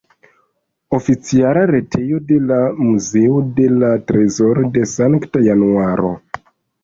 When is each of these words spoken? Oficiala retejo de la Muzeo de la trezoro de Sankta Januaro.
Oficiala 0.97 1.65
retejo 1.71 2.17
de 2.31 2.37
la 2.51 2.57
Muzeo 2.87 3.37
de 3.59 3.67
la 3.83 3.91
trezoro 4.13 4.67
de 4.79 4.87
Sankta 4.95 5.45
Januaro. 5.49 6.11